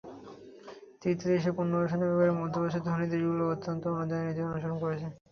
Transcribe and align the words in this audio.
তৃতীয় 1.01 1.29
দেশে 1.31 1.51
পুনর্বাসনের 1.57 2.09
ব্যাপারে 2.09 2.33
মধ্যপ্রাচ্যের 2.39 2.85
ধনী 2.87 3.05
দেশগুলো 3.11 3.43
অত্যন্ত 3.47 3.83
অনুদার 3.93 4.21
নীতি 4.25 4.41
অনুসরণ 4.47 4.77
করছে। 4.83 5.07